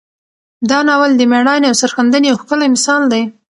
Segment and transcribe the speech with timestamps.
[0.69, 3.23] دا ناول د میړانې او سرښندنې یو ښکلی مثال دی.